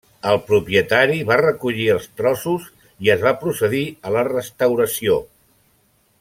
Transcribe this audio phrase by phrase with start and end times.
[0.27, 2.65] El propietari va recollir els trossos
[3.09, 5.21] i es va procedir a la restauració.